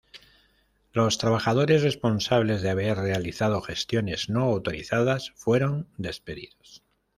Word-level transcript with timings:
Los 0.93 1.19
trabajadores 1.19 1.83
responsables 1.83 2.63
de 2.63 2.71
haber 2.71 2.97
realizado 2.97 3.61
gestiones 3.61 4.31
no 4.31 4.45
autorizadas 4.45 5.31
fueron 5.35 5.89
despedidos. 5.97 6.81